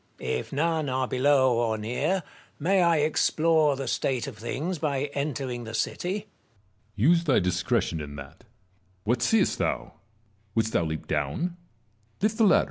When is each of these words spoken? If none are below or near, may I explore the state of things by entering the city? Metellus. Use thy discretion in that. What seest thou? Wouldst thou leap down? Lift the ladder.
If 0.17 0.51
none 0.51 0.89
are 0.89 1.07
below 1.07 1.55
or 1.59 1.77
near, 1.77 2.23
may 2.57 2.81
I 2.81 2.97
explore 3.01 3.75
the 3.75 3.87
state 3.87 4.25
of 4.25 4.35
things 4.35 4.79
by 4.79 5.11
entering 5.13 5.63
the 5.63 5.75
city? 5.75 6.11
Metellus. 6.11 6.27
Use 7.11 7.23
thy 7.25 7.37
discretion 7.37 8.01
in 8.01 8.15
that. 8.15 8.43
What 9.03 9.21
seest 9.21 9.59
thou? 9.59 9.93
Wouldst 10.55 10.73
thou 10.73 10.85
leap 10.85 11.05
down? 11.05 11.55
Lift 12.19 12.39
the 12.39 12.45
ladder. 12.45 12.59